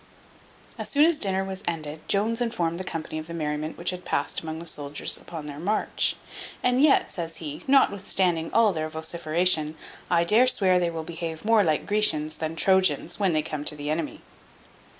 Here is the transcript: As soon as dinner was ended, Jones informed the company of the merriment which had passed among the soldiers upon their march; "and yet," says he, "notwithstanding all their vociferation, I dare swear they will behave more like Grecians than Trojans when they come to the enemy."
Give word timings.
As 0.79 0.89
soon 0.89 1.05
as 1.05 1.19
dinner 1.19 1.45
was 1.45 1.63
ended, 1.67 2.01
Jones 2.09 2.41
informed 2.41 2.79
the 2.79 2.83
company 2.83 3.19
of 3.19 3.27
the 3.27 3.35
merriment 3.35 3.77
which 3.77 3.91
had 3.91 4.03
passed 4.03 4.41
among 4.41 4.57
the 4.57 4.65
soldiers 4.65 5.15
upon 5.15 5.45
their 5.45 5.59
march; 5.59 6.15
"and 6.63 6.81
yet," 6.81 7.11
says 7.11 7.35
he, 7.35 7.61
"notwithstanding 7.67 8.51
all 8.51 8.73
their 8.73 8.89
vociferation, 8.89 9.77
I 10.09 10.23
dare 10.23 10.47
swear 10.47 10.79
they 10.79 10.89
will 10.89 11.03
behave 11.03 11.45
more 11.45 11.63
like 11.63 11.85
Grecians 11.85 12.37
than 12.37 12.55
Trojans 12.55 13.19
when 13.19 13.31
they 13.33 13.43
come 13.43 13.63
to 13.63 13.75
the 13.75 13.91
enemy." 13.91 14.21